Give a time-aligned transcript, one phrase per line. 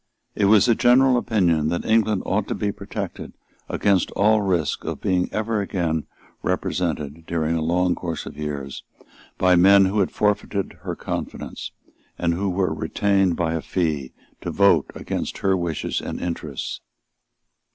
[0.33, 3.33] It was the general opinion that England ought to be protected
[3.69, 6.07] against all risk of being ever again
[6.41, 8.83] represented, during a long course of years,
[9.37, 11.71] by men who had forfeited her confidence,
[12.17, 14.11] and who were retained by a fee
[14.41, 16.81] to vote against her wishes and interests.